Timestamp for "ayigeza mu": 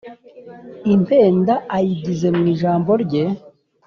1.77-2.43